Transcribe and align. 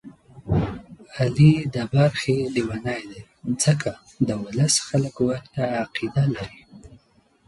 علي 1.19 1.53
د 1.73 1.77
برخې 1.93 2.35
لېونی 2.55 3.01
دی، 3.09 3.21
ځکه 3.63 3.91
د 4.27 4.29
ولس 4.43 4.75
خلک 4.87 5.15
ورته 5.27 5.61
عقیده 5.83 6.23
لري. 6.35 6.59